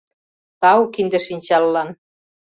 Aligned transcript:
Тау 0.61 0.83
кинде-шинчаллан. 0.93 1.89